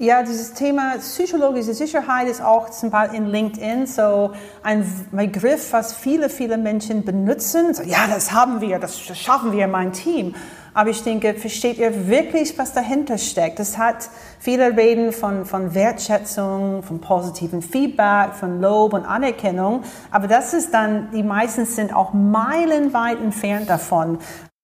Ja, 0.00 0.22
dieses 0.22 0.52
Thema 0.52 0.94
psychologische 0.98 1.74
Sicherheit 1.74 2.28
ist 2.28 2.40
auch 2.40 2.70
zum 2.70 2.90
Beispiel 2.90 3.18
in 3.18 3.26
LinkedIn 3.26 3.86
so 3.88 4.30
ein 4.62 4.86
Begriff, 5.10 5.72
was 5.72 5.92
viele, 5.92 6.30
viele 6.30 6.56
Menschen 6.56 7.04
benutzen. 7.04 7.74
So, 7.74 7.82
ja, 7.82 8.06
das 8.06 8.30
haben 8.30 8.60
wir, 8.60 8.78
das 8.78 9.00
schaffen 9.00 9.50
wir 9.50 9.64
in 9.64 9.72
meinem 9.72 9.92
Team. 9.92 10.36
Aber 10.72 10.90
ich 10.90 11.02
denke, 11.02 11.34
versteht 11.34 11.78
ihr 11.78 12.06
wirklich, 12.06 12.56
was 12.56 12.72
dahinter 12.72 13.18
steckt? 13.18 13.58
Es 13.58 13.76
hat 13.76 14.08
viele 14.38 14.76
reden 14.76 15.10
von, 15.10 15.44
von 15.44 15.74
Wertschätzung, 15.74 16.84
von 16.84 17.00
positiven 17.00 17.60
Feedback, 17.60 18.34
von 18.38 18.60
Lob 18.60 18.92
und 18.92 19.04
Anerkennung. 19.04 19.82
Aber 20.12 20.28
das 20.28 20.54
ist 20.54 20.72
dann, 20.72 21.10
die 21.10 21.24
meisten 21.24 21.66
sind 21.66 21.92
auch 21.92 22.12
meilenweit 22.12 23.20
entfernt 23.20 23.68
davon. 23.68 24.18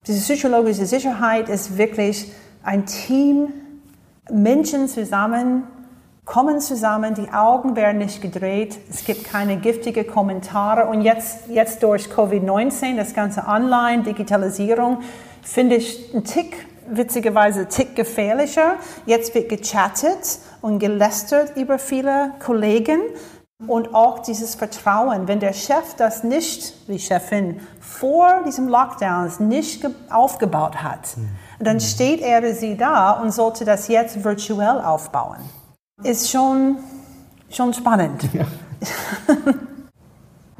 Diese 0.06 0.20
psychologische 0.20 0.86
Sicherheit 0.86 1.48
ist 1.48 1.76
wirklich 1.76 2.30
ein 2.62 2.86
Team 2.86 3.52
Menschen 4.30 4.88
zusammen 4.88 5.64
kommen 6.24 6.60
zusammen, 6.60 7.14
die 7.14 7.30
Augen 7.30 7.76
werden 7.76 7.98
nicht 7.98 8.22
gedreht, 8.22 8.78
es 8.90 9.04
gibt 9.04 9.24
keine 9.24 9.58
giftigen 9.58 10.06
Kommentare. 10.06 10.86
Und 10.86 11.02
jetzt, 11.02 11.48
jetzt 11.48 11.82
durch 11.82 12.06
Covid-19, 12.06 12.96
das 12.96 13.14
ganze 13.14 13.46
Online, 13.46 14.02
Digitalisierung, 14.02 15.02
finde 15.42 15.76
ich 15.76 16.14
ein 16.14 16.24
Tick, 16.24 16.66
witzigerweise 16.88 17.60
ein 17.60 17.68
Tick 17.68 17.94
gefährlicher. 17.94 18.76
Jetzt 19.06 19.34
wird 19.34 19.50
gechattet 19.50 20.38
und 20.62 20.78
gelästert 20.78 21.56
über 21.56 21.78
viele 21.78 22.32
Kollegen. 22.38 23.00
Und 23.66 23.94
auch 23.94 24.18
dieses 24.18 24.56
Vertrauen, 24.56 25.28
wenn 25.28 25.40
der 25.40 25.52
Chef 25.52 25.94
das 25.96 26.24
nicht, 26.24 26.88
die 26.88 26.98
Chefin, 26.98 27.60
vor 27.80 28.42
diesem 28.44 28.68
Lockdown 28.68 29.30
nicht 29.38 29.86
aufgebaut 30.10 30.82
hat, 30.82 31.16
dann 31.60 31.80
steht 31.80 32.20
er 32.20 32.38
oder 32.38 32.54
sie 32.54 32.76
da 32.76 33.12
und 33.12 33.32
sollte 33.32 33.64
das 33.64 33.88
jetzt 33.88 34.24
virtuell 34.24 34.80
aufbauen. 34.80 35.38
Ist 36.02 36.30
schon, 36.30 36.76
schon 37.50 37.72
spannend. 37.72 38.28
Ja. 38.32 38.46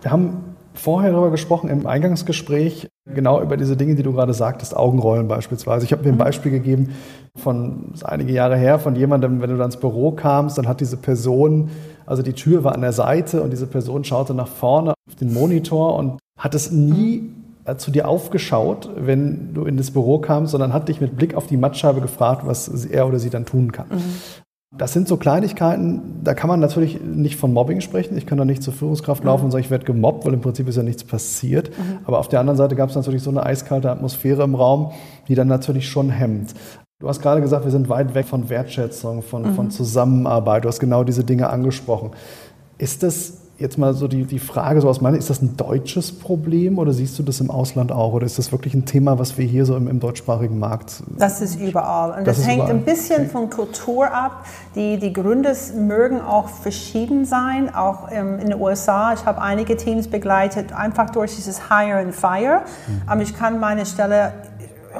Wir 0.00 0.10
haben 0.10 0.54
vorher 0.74 1.12
darüber 1.12 1.30
gesprochen 1.30 1.70
im 1.70 1.86
Eingangsgespräch, 1.86 2.88
genau 3.06 3.40
über 3.40 3.56
diese 3.56 3.76
Dinge, 3.76 3.94
die 3.94 4.02
du 4.02 4.12
gerade 4.12 4.34
sagtest, 4.34 4.76
Augenrollen 4.76 5.28
beispielsweise. 5.28 5.84
Ich 5.84 5.92
habe 5.92 6.04
mir 6.04 6.10
ein 6.10 6.18
Beispiel 6.18 6.52
gegeben 6.52 6.94
von 7.36 7.94
einige 8.04 8.32
Jahre 8.32 8.56
her 8.56 8.78
von 8.78 8.94
jemandem, 8.96 9.40
wenn 9.40 9.50
du 9.50 9.56
dann 9.56 9.66
ins 9.66 9.78
Büro 9.78 10.12
kamst, 10.12 10.58
dann 10.58 10.68
hat 10.68 10.80
diese 10.80 10.96
Person, 10.96 11.70
also 12.06 12.22
die 12.22 12.32
Tür 12.32 12.64
war 12.64 12.74
an 12.74 12.82
der 12.82 12.92
Seite 12.92 13.42
und 13.42 13.50
diese 13.50 13.66
Person 13.66 14.04
schaute 14.04 14.34
nach 14.34 14.48
vorne 14.48 14.94
auf 15.08 15.14
den 15.16 15.32
Monitor 15.32 15.96
und 15.96 16.18
hat 16.38 16.54
es 16.54 16.70
nie 16.70 17.16
äh, 17.18 17.43
zu 17.76 17.90
dir 17.90 18.08
aufgeschaut, 18.08 18.90
wenn 18.96 19.54
du 19.54 19.64
in 19.64 19.76
das 19.76 19.90
Büro 19.90 20.18
kamst, 20.18 20.52
sondern 20.52 20.72
hat 20.72 20.88
dich 20.88 21.00
mit 21.00 21.16
Blick 21.16 21.34
auf 21.34 21.46
die 21.46 21.56
Mattscheibe 21.56 22.00
gefragt, 22.00 22.42
was 22.44 22.84
er 22.84 23.06
oder 23.06 23.18
sie 23.18 23.30
dann 23.30 23.46
tun 23.46 23.72
kann. 23.72 23.86
Mhm. 23.90 24.02
Das 24.76 24.92
sind 24.92 25.06
so 25.06 25.16
Kleinigkeiten, 25.16 26.20
da 26.24 26.34
kann 26.34 26.48
man 26.48 26.58
natürlich 26.58 27.00
nicht 27.00 27.36
von 27.36 27.52
Mobbing 27.52 27.80
sprechen. 27.80 28.18
Ich 28.18 28.26
kann 28.26 28.38
da 28.38 28.44
nicht 28.44 28.62
zur 28.62 28.74
Führungskraft 28.74 29.22
laufen 29.22 29.42
mhm. 29.42 29.44
und 29.46 29.50
sagen, 29.52 29.64
ich 29.64 29.70
werde 29.70 29.84
gemobbt, 29.84 30.26
weil 30.26 30.34
im 30.34 30.40
Prinzip 30.40 30.68
ist 30.68 30.76
ja 30.76 30.82
nichts 30.82 31.04
passiert. 31.04 31.70
Mhm. 31.70 31.98
Aber 32.04 32.18
auf 32.18 32.28
der 32.28 32.40
anderen 32.40 32.56
Seite 32.56 32.74
gab 32.74 32.90
es 32.90 32.96
natürlich 32.96 33.22
so 33.22 33.30
eine 33.30 33.44
eiskalte 33.44 33.90
Atmosphäre 33.90 34.42
im 34.42 34.56
Raum, 34.56 34.90
die 35.28 35.36
dann 35.36 35.46
natürlich 35.46 35.88
schon 35.88 36.10
hemmt. 36.10 36.54
Du 36.98 37.08
hast 37.08 37.22
gerade 37.22 37.40
gesagt, 37.40 37.64
wir 37.64 37.70
sind 37.70 37.88
weit 37.88 38.14
weg 38.14 38.26
von 38.26 38.48
Wertschätzung, 38.48 39.22
von, 39.22 39.42
mhm. 39.42 39.54
von 39.54 39.70
Zusammenarbeit. 39.70 40.64
Du 40.64 40.68
hast 40.68 40.80
genau 40.80 41.04
diese 41.04 41.22
Dinge 41.22 41.50
angesprochen. 41.50 42.10
Ist 42.76 43.04
das 43.04 43.43
jetzt 43.58 43.78
mal 43.78 43.94
so 43.94 44.08
die, 44.08 44.24
die 44.24 44.40
Frage 44.40 44.80
so 44.80 44.88
aus 44.88 45.00
meiner, 45.00 45.16
ist 45.16 45.30
das 45.30 45.40
ein 45.40 45.56
deutsches 45.56 46.10
Problem 46.12 46.78
oder 46.78 46.92
siehst 46.92 47.18
du 47.18 47.22
das 47.22 47.40
im 47.40 47.50
Ausland 47.50 47.92
auch? 47.92 48.12
Oder 48.12 48.26
ist 48.26 48.38
das 48.38 48.50
wirklich 48.50 48.74
ein 48.74 48.84
Thema, 48.84 49.18
was 49.18 49.38
wir 49.38 49.46
hier 49.46 49.64
so 49.64 49.76
im, 49.76 49.86
im 49.86 50.00
deutschsprachigen 50.00 50.58
Markt? 50.58 51.02
Das 51.16 51.40
ist 51.40 51.60
überall. 51.60 52.18
Und 52.18 52.26
das, 52.26 52.38
das 52.38 52.46
hängt 52.46 52.58
überall. 52.58 52.74
ein 52.74 52.84
bisschen 52.84 53.22
okay. 53.22 53.28
von 53.30 53.50
Kultur 53.50 54.12
ab. 54.12 54.44
Die, 54.74 54.98
die 54.98 55.12
Gründe 55.12 55.54
mögen 55.76 56.20
auch 56.20 56.48
verschieden 56.48 57.24
sein, 57.24 57.72
auch 57.72 58.08
ähm, 58.10 58.40
in 58.40 58.50
den 58.50 58.60
USA. 58.60 59.12
Ich 59.14 59.24
habe 59.24 59.40
einige 59.40 59.76
Teams 59.76 60.08
begleitet, 60.08 60.72
einfach 60.72 61.10
durch 61.10 61.36
dieses 61.36 61.68
Hire 61.68 61.98
and 61.98 62.14
Fire. 62.14 62.62
Mhm. 62.88 63.02
Aber 63.06 63.22
ich 63.22 63.36
kann 63.36 63.60
meine 63.60 63.86
Stelle 63.86 64.32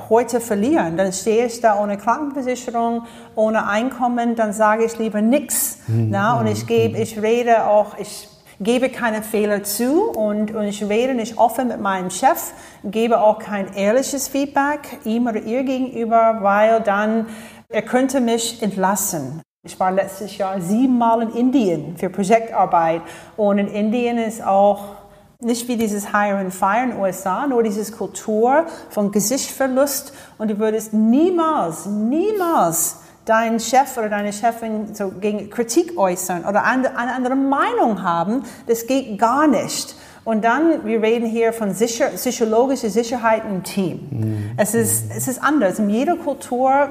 heute 0.08 0.40
verlieren, 0.40 0.96
dann 0.96 1.12
stehe 1.12 1.46
ich 1.46 1.60
da 1.60 1.80
ohne 1.80 1.96
Krankenversicherung, 1.96 3.02
ohne 3.36 3.68
Einkommen, 3.68 4.34
dann 4.34 4.52
sage 4.52 4.84
ich 4.84 4.98
lieber 4.98 5.22
nichts. 5.22 5.78
Mhm. 5.86 6.14
Und 6.40 6.46
ich 6.48 6.66
gebe, 6.66 6.98
ich 6.98 7.22
rede 7.22 7.66
auch, 7.66 7.96
ich 7.98 8.28
gebe 8.60 8.88
keine 8.88 9.22
Fehler 9.22 9.62
zu 9.62 10.10
und, 10.10 10.54
und 10.54 10.64
ich 10.64 10.82
rede 10.82 11.14
nicht 11.14 11.38
offen 11.38 11.68
mit 11.68 11.80
meinem 11.80 12.10
Chef, 12.10 12.52
gebe 12.84 13.20
auch 13.20 13.38
kein 13.38 13.74
ehrliches 13.74 14.28
Feedback 14.28 14.98
ihm 15.04 15.26
oder 15.26 15.40
ihr 15.40 15.64
gegenüber, 15.64 16.38
weil 16.40 16.80
dann 16.80 17.26
er 17.68 17.82
könnte 17.82 18.20
mich 18.20 18.62
entlassen. 18.62 19.42
Ich 19.66 19.80
war 19.80 19.90
letztes 19.90 20.36
Jahr 20.36 20.60
siebenmal 20.60 21.22
in 21.22 21.30
Indien 21.30 21.96
für 21.96 22.10
Projektarbeit 22.10 23.02
und 23.36 23.58
in 23.58 23.68
Indien 23.68 24.18
ist 24.18 24.44
auch 24.44 24.96
nicht 25.40 25.66
wie 25.68 25.76
dieses 25.76 26.12
Hire 26.12 26.38
and 26.38 26.52
Fire 26.52 26.82
in 26.84 26.90
den 26.90 27.00
USA, 27.00 27.46
nur 27.46 27.62
diese 27.62 27.90
Kultur 27.92 28.66
von 28.90 29.10
Gesichtsverlust 29.10 30.12
und 30.38 30.50
du 30.50 30.58
würdest 30.58 30.92
niemals, 30.92 31.86
niemals 31.86 32.98
deinen 33.24 33.60
Chef 33.60 33.96
oder 33.96 34.08
deine 34.08 34.32
Chefin 34.32 34.94
so 34.94 35.10
gegen 35.10 35.50
Kritik 35.50 35.96
äußern 35.96 36.44
oder 36.44 36.64
eine, 36.64 36.96
andere 36.96 37.36
Meinung 37.36 38.02
haben, 38.02 38.42
das 38.66 38.86
geht 38.86 39.18
gar 39.18 39.46
nicht. 39.46 39.94
Und 40.24 40.44
dann, 40.44 40.86
wir 40.86 41.02
reden 41.02 41.26
hier 41.26 41.52
von 41.52 41.74
sicher, 41.74 42.06
psychologischer 42.08 42.88
Sicherheit 42.88 43.42
im 43.48 43.62
Team. 43.62 44.08
Mhm. 44.10 44.50
Es, 44.56 44.74
ist, 44.74 45.10
es 45.14 45.28
ist 45.28 45.42
anders. 45.42 45.78
In 45.78 45.90
jeder 45.90 46.16
Kultur, 46.16 46.88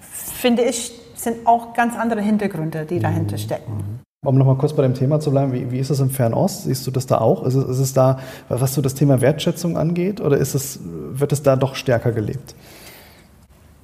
finde 0.00 0.62
ich, 0.62 0.92
sind 1.16 1.46
auch 1.46 1.74
ganz 1.74 1.96
andere 1.96 2.20
Hintergründe, 2.20 2.84
die 2.84 3.00
dahinter 3.00 3.38
stecken. 3.38 3.72
Mhm. 3.72 4.06
Um 4.24 4.38
nochmal 4.38 4.56
kurz 4.56 4.72
bei 4.72 4.82
dem 4.82 4.94
Thema 4.94 5.20
zu 5.20 5.30
bleiben, 5.30 5.52
wie, 5.52 5.70
wie 5.70 5.78
ist 5.78 5.90
es 5.90 6.00
im 6.00 6.10
Fernost? 6.10 6.64
Siehst 6.64 6.86
du 6.86 6.90
das 6.90 7.06
da 7.06 7.18
auch? 7.18 7.44
Ist 7.44 7.54
es, 7.54 7.64
ist 7.64 7.78
es 7.78 7.94
da, 7.94 8.18
was 8.48 8.74
so 8.74 8.82
das 8.82 8.94
Thema 8.94 9.20
Wertschätzung 9.20 9.76
angeht, 9.76 10.20
oder 10.20 10.36
ist 10.36 10.54
es, 10.54 10.80
wird 10.82 11.32
es 11.32 11.42
da 11.42 11.54
doch 11.54 11.76
stärker 11.76 12.12
gelebt? 12.12 12.54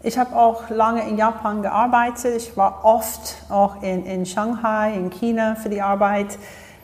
Ich 0.05 0.19
habe 0.19 0.37
auch 0.37 0.69
lange 0.69 1.09
in 1.09 1.17
Japan 1.17 1.63
gearbeitet. 1.63 2.37
Ich 2.37 2.57
war 2.57 2.85
oft 2.85 3.37
auch 3.49 3.83
in, 3.83 4.05
in 4.05 4.27
Shanghai, 4.27 4.95
in 4.95 5.11
China 5.11 5.55
für 5.55 5.69
die 5.69 5.81
Arbeit. 5.81 6.39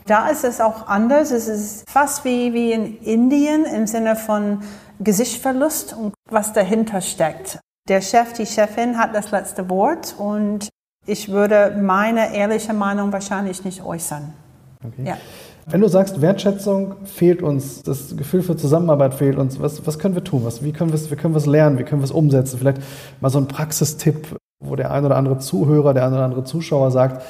Da 0.07 0.29
ist 0.29 0.45
es 0.45 0.61
auch 0.61 0.87
anders. 0.87 1.33
Es 1.33 1.49
ist 1.49 1.91
fast 1.91 2.25
wie, 2.25 2.55
wie 2.55 2.73
in 2.73 2.99
Indien 3.03 3.65
im 3.65 3.87
Sinne 3.87 4.15
von 4.15 4.63
Gesichtsverlust 5.01 5.95
und 5.95 6.15
was 6.31 6.53
dahinter 6.53 7.01
steckt. 7.01 7.59
Der 7.89 8.01
Chef, 8.01 8.35
die 8.35 8.47
Chefin 8.47 8.99
hat 8.99 9.15
das 9.15 9.31
letzte 9.31 9.69
Wort 9.69 10.15
und 10.17 10.69
ich 11.07 11.31
würde 11.31 11.77
meine 11.81 12.35
ehrliche 12.35 12.73
Meinung 12.73 13.13
wahrscheinlich 13.13 13.65
nicht 13.65 13.83
äußern. 13.83 14.33
Okay. 14.85 15.09
Ja. 15.09 15.17
Wenn 15.71 15.83
du 15.83 15.89
sagst, 15.89 16.23
Wertschätzung 16.23 16.97
fehlt 17.05 17.43
uns, 17.43 17.83
das 17.83 18.17
Gefühl 18.17 18.43
für 18.43 18.57
Zusammenarbeit 18.57 19.13
fehlt 19.13 19.37
uns, 19.37 19.61
was, 19.61 19.87
was 19.87 19.99
können 19.99 20.15
wir 20.15 20.25
tun? 20.25 20.43
Was, 20.45 20.65
wie 20.65 20.73
können 20.73 20.93
wir 20.93 21.37
es 21.37 21.47
lernen? 21.47 21.79
Wie 21.79 21.85
können 21.85 22.01
wir 22.01 22.07
es 22.07 22.11
umsetzen? 22.11 22.59
Vielleicht 22.59 22.81
mal 23.21 23.29
so 23.29 23.39
ein 23.39 23.49
Praxistipp, 23.49 24.35
wo 24.61 24.77
der 24.77 24.91
ein 24.91 25.05
oder 25.05 25.17
andere 25.17 25.39
Zuhörer, 25.39 25.93
der 25.93 26.07
ein 26.07 26.13
oder 26.15 26.25
andere 26.25 26.45
Zuschauer 26.45 26.91
sagt, 26.91 27.23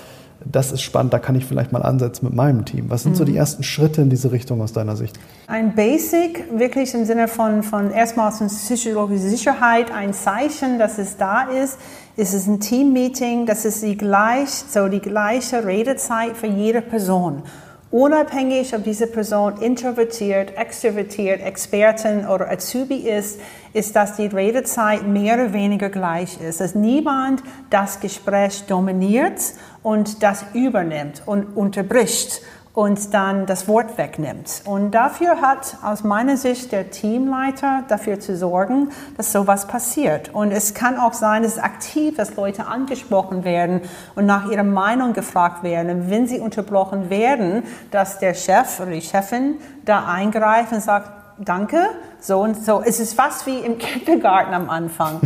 das 0.44 0.70
ist 0.70 0.82
spannend, 0.82 1.12
da 1.12 1.18
kann 1.18 1.34
ich 1.34 1.44
vielleicht 1.46 1.72
mal 1.72 1.82
ansetzen 1.82 2.26
mit 2.26 2.34
meinem 2.34 2.64
Team. 2.64 2.90
Was 2.90 3.02
sind 3.02 3.16
so 3.16 3.24
die 3.24 3.32
mhm. 3.32 3.38
ersten 3.38 3.64
Schritte 3.64 4.02
in 4.02 4.08
diese 4.08 4.30
Richtung 4.30 4.60
aus 4.60 4.72
deiner 4.72 4.94
Sicht? 4.94 5.18
Ein 5.48 5.74
Basic, 5.74 6.44
wirklich 6.56 6.94
im 6.94 7.04
Sinne 7.06 7.26
von, 7.26 7.64
von 7.64 7.90
erstmal 7.90 8.28
aus 8.28 8.38
psychologischer 8.38 9.28
Sicherheit, 9.28 9.90
ein 9.90 10.12
Zeichen, 10.14 10.78
dass 10.78 10.98
es 10.98 11.16
da 11.16 11.42
ist. 11.42 11.76
Es 12.16 12.34
ist 12.34 12.46
ein 12.46 12.60
Team-Meeting, 12.60 13.46
das 13.46 13.64
ist 13.64 13.82
die, 13.82 13.96
gleich, 13.96 14.50
so 14.50 14.86
die 14.86 15.00
gleiche 15.00 15.66
Redezeit 15.66 16.36
für 16.36 16.46
jede 16.46 16.82
Person. 16.82 17.42
Unabhängig, 17.90 18.74
ob 18.74 18.84
diese 18.84 19.06
Person 19.06 19.62
introvertiert, 19.62 20.58
extrovertiert, 20.58 21.40
Expertin 21.40 22.26
oder 22.26 22.50
Azubi 22.50 22.96
ist, 22.96 23.40
ist, 23.72 23.96
dass 23.96 24.16
die 24.16 24.26
Redezeit 24.26 25.06
mehr 25.06 25.36
oder 25.36 25.54
weniger 25.54 25.88
gleich 25.88 26.38
ist. 26.38 26.60
Dass 26.60 26.74
niemand 26.74 27.42
das 27.70 28.00
Gespräch 28.00 28.64
dominiert 28.66 29.40
und 29.82 30.22
das 30.22 30.44
übernimmt 30.52 31.22
und 31.24 31.56
unterbricht 31.56 32.42
und 32.78 33.12
dann 33.12 33.44
das 33.44 33.66
Wort 33.66 33.98
wegnimmt. 33.98 34.62
Und 34.64 34.92
dafür 34.92 35.40
hat 35.40 35.78
aus 35.82 36.04
meiner 36.04 36.36
Sicht 36.36 36.70
der 36.70 36.90
Teamleiter 36.90 37.82
dafür 37.88 38.20
zu 38.20 38.36
sorgen, 38.36 38.90
dass 39.16 39.32
sowas 39.32 39.66
passiert. 39.66 40.32
Und 40.32 40.52
es 40.52 40.74
kann 40.74 40.96
auch 40.96 41.12
sein, 41.12 41.42
dass 41.42 41.58
aktiv, 41.58 42.16
dass 42.16 42.36
Leute 42.36 42.68
angesprochen 42.68 43.42
werden 43.42 43.80
und 44.14 44.26
nach 44.26 44.48
ihrer 44.48 44.62
Meinung 44.62 45.12
gefragt 45.12 45.64
werden. 45.64 45.90
Und 45.90 46.10
wenn 46.12 46.28
sie 46.28 46.38
unterbrochen 46.38 47.10
werden, 47.10 47.64
dass 47.90 48.20
der 48.20 48.34
Chef 48.34 48.78
oder 48.78 48.92
die 48.92 49.02
Chefin 49.02 49.56
da 49.84 50.06
eingreift 50.06 50.70
und 50.72 50.80
sagt, 50.80 51.10
danke, 51.36 51.80
so 52.20 52.38
und 52.38 52.64
so. 52.64 52.80
Es 52.80 53.00
ist 53.00 53.14
fast 53.14 53.44
wie 53.46 53.58
im 53.58 53.78
Kindergarten 53.78 54.54
am 54.54 54.70
Anfang. 54.70 55.20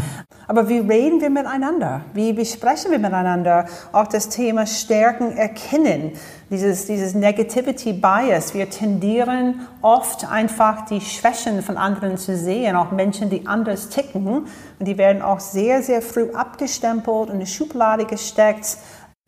Aber 0.47 0.69
wie 0.69 0.79
reden 0.79 1.21
wir 1.21 1.31
miteinander? 1.31 2.03
Wie 2.15 2.33
besprechen 2.33 2.91
wir 2.91 2.99
miteinander? 2.99 3.67
Auch 3.93 4.07
das 4.07 4.29
Thema 4.29 4.67
Stärken 4.67 5.37
erkennen, 5.37 6.13
dieses, 6.51 6.87
dieses 6.87 7.15
Negativity 7.15 7.93
Bias. 7.93 8.55
Wir 8.55 8.69
tendieren 8.69 9.67
oft 9.81 10.31
einfach 10.31 10.87
die 10.87 11.01
Schwächen 11.01 11.63
von 11.63 11.77
anderen 11.77 12.19
zu 12.19 12.37
sehen, 12.37 12.77
auch 12.77 12.91
Menschen, 12.91 13.31
die 13.31 13.47
anders 13.47 13.89
ticken. 13.89 14.27
Und 14.27 14.49
die 14.81 14.99
werden 14.99 15.23
auch 15.23 15.41
sehr, 15.41 15.83
sehr 15.83 16.03
früh 16.03 16.31
abgestempelt 16.33 17.07
und 17.09 17.29
in 17.29 17.35
eine 17.37 17.47
Schublade 17.47 18.05
gesteckt 18.05 18.79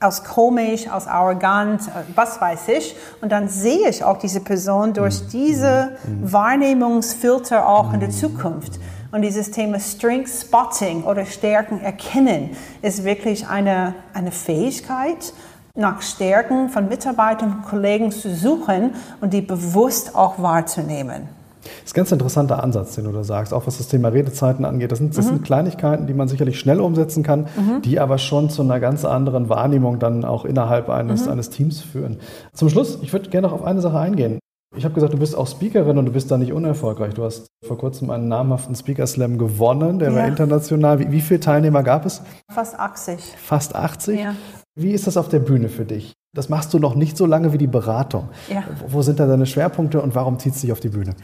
aus 0.00 0.25
komisch, 0.25 0.88
aus 0.88 1.06
arrogant, 1.06 1.83
was 2.14 2.40
weiß 2.40 2.68
ich. 2.68 2.97
Und 3.21 3.33
dann 3.33 3.49
sehe 3.49 3.88
ich 3.88 4.04
auch 4.04 4.18
diese 4.18 4.40
Person 4.40 4.92
durch 4.92 5.23
mhm. 5.23 5.28
diese 5.33 5.97
mhm. 6.06 6.33
Wahrnehmungsfilter 6.33 7.66
auch 7.66 7.92
in 7.92 8.00
der 8.00 8.11
mhm. 8.11 8.14
Zukunft. 8.14 8.80
Und 9.14 9.23
dieses 9.23 9.52
Thema 9.52 9.78
Strength 9.78 10.28
Spotting 10.28 11.04
oder 11.04 11.25
Stärken 11.25 11.80
erkennen 11.80 12.50
ist 12.83 13.04
wirklich 13.04 13.47
eine, 13.47 13.94
eine 14.12 14.33
Fähigkeit, 14.33 15.33
nach 15.76 16.02
Stärken 16.02 16.68
von 16.68 16.88
Mitarbeitern 16.88 17.52
und 17.52 17.62
Kollegen 17.62 18.11
zu 18.11 18.35
suchen 18.35 18.90
und 19.21 19.33
die 19.33 19.40
bewusst 19.40 20.16
auch 20.16 20.42
wahrzunehmen. 20.42 21.28
Das 21.62 21.71
ist 21.85 21.92
ein 21.92 21.94
ganz 21.94 22.11
interessanter 22.11 22.61
Ansatz, 22.61 22.97
den 22.97 23.04
du 23.04 23.12
da 23.12 23.23
sagst, 23.23 23.54
auch 23.54 23.68
was 23.68 23.78
das 23.78 23.87
Thema 23.87 24.09
Redezeiten 24.09 24.64
angeht. 24.64 24.90
Das 24.90 24.99
sind, 24.99 25.16
das 25.16 25.26
mhm. 25.26 25.28
sind 25.30 25.44
Kleinigkeiten, 25.44 26.09
die 26.09 26.14
man 26.14 26.26
sicherlich 26.26 26.59
schnell 26.59 26.80
umsetzen 26.80 27.23
kann, 27.23 27.47
mhm. 27.56 27.83
die 27.83 28.00
aber 28.00 28.18
schon 28.18 28.50
zu 28.50 28.62
einer 28.62 28.80
ganz 28.80 29.04
anderen 29.04 29.49
Wahrnehmung 29.49 30.00
dann 30.00 30.25
auch 30.25 30.44
innerhalb 30.44 30.88
eines, 30.88 31.26
mhm. 31.26 31.33
eines 31.33 31.50
Teams 31.50 31.80
führen. 31.80 32.18
Zum 32.52 32.68
Schluss, 32.68 32.99
ich 33.00 33.12
würde 33.12 33.30
gerne 33.30 33.47
noch 33.47 33.54
auf 33.54 33.62
eine 33.62 33.80
Sache 33.80 34.00
eingehen. 34.00 34.40
Ich 34.76 34.85
habe 34.85 34.95
gesagt, 34.95 35.12
du 35.12 35.19
bist 35.19 35.37
auch 35.37 35.47
Speakerin 35.47 35.99
und 35.99 36.07
du 36.07 36.12
bist 36.12 36.31
da 36.31 36.37
nicht 36.37 36.52
unerfolgreich. 36.52 37.14
Du 37.14 37.25
hast 37.25 37.47
vor 37.64 37.78
kurzem 37.78 38.11
einen 38.11 38.28
namhaften 38.28 38.75
Speaker 38.75 39.07
Slam 39.07 39.38
gewonnen, 39.38 40.00
der 40.00 40.11
ja. 40.11 40.16
war 40.16 40.26
international. 40.26 40.99
Wie, 40.99 41.12
wie 41.12 41.21
viele 41.21 41.40
Teilnehmer 41.40 41.83
gab 41.83 42.04
es? 42.04 42.23
Fast 42.52 42.78
80. 42.78 43.21
Fast 43.37 43.76
80? 43.76 44.21
Ja. 44.21 44.35
Wie 44.75 44.90
ist 44.90 45.07
das 45.07 45.16
auf 45.16 45.28
der 45.28 45.38
Bühne 45.38 45.69
für 45.69 45.85
dich? 45.85 46.14
Das 46.35 46.49
machst 46.49 46.75
du 46.75 46.81
noch 46.81 46.97
nicht 46.97 47.16
so 47.16 47.26
lange 47.26 47.52
wie 47.52 47.59
die 47.59 47.69
Beratung. 47.69 48.31
Ja. 48.49 48.64
Wo 48.88 49.02
sind 49.02 49.21
da 49.21 49.26
deine 49.26 49.47
Schwerpunkte 49.47 50.02
und 50.02 50.16
warum 50.16 50.40
zieht 50.40 50.54
es 50.54 50.62
dich 50.62 50.73
auf 50.73 50.81
die 50.81 50.88
Bühne? 50.88 51.14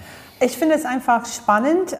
Ich 0.40 0.56
finde 0.56 0.76
es 0.76 0.84
einfach 0.84 1.26
spannend. 1.26 1.98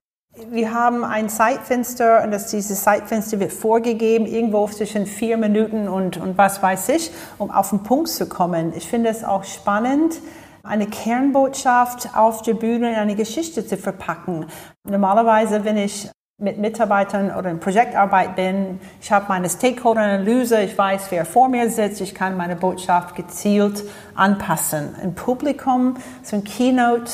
Wir 0.49 0.73
haben 0.73 1.03
ein 1.03 1.29
Zeitfenster 1.29 2.23
und 2.23 2.31
das, 2.31 2.47
dieses 2.53 2.85
Zeitfenster 2.85 3.41
wird 3.41 3.53
vorgegeben, 3.53 4.27
irgendwo 4.27 4.69
zwischen 4.69 5.07
vier 5.07 5.37
Minuten 5.37 5.89
und, 5.89 6.19
und 6.19 6.39
was 6.39 6.63
weiß 6.63 6.91
ich, 6.91 7.11
um 7.39 7.51
auf 7.51 7.71
den 7.71 7.83
Punkt 7.83 8.09
zu 8.09 8.27
kommen. 8.27 8.73
Ich 8.77 8.87
finde 8.87 9.11
es 9.11 9.25
auch 9.25 9.43
spannend, 9.43 10.21
eine 10.71 10.87
Kernbotschaft 10.87 12.11
auf 12.15 12.43
der 12.43 12.55
Bühne 12.55 12.91
in 12.91 12.97
eine 12.97 13.17
Geschichte 13.17 13.67
zu 13.67 13.77
verpacken. 13.77 14.47
Normalerweise, 14.89 15.65
wenn 15.65 15.77
ich 15.77 16.09
mit 16.39 16.59
Mitarbeitern 16.59 17.35
oder 17.35 17.51
in 17.51 17.61
Projektarbeit 17.61 18.35
bin, 18.37 18.81
ich 19.03 19.13
habe 19.13 19.27
meine 19.29 19.51
Stakeholder-Analyse, 19.51 20.63
ich 20.63 20.79
weiß, 20.79 21.11
wer 21.11 21.27
vor 21.27 21.49
mir 21.49 21.69
sitzt, 21.69 22.01
ich 22.01 22.15
kann 22.15 22.37
meine 22.37 22.57
Botschaft 22.57 23.15
gezielt 23.15 23.85
anpassen. 24.15 24.95
Im 25.03 25.15
Publikum, 25.15 25.97
so 26.23 26.37
ein 26.37 26.45
Keynote, 26.45 27.13